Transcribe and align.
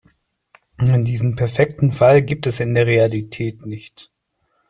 Diesen 0.79 1.35
perfekten 1.35 1.91
Fall 1.91 2.23
gibt 2.23 2.47
es 2.47 2.59
in 2.59 2.73
der 2.73 2.87
Realität 2.87 3.67
nicht. 3.67 4.09